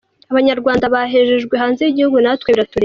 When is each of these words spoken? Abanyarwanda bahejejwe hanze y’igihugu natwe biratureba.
Abanyarwanda 0.31 0.85
bahejejwe 0.93 1.53
hanze 1.61 1.81
y’igihugu 1.83 2.17
natwe 2.23 2.49
biratureba. 2.53 2.79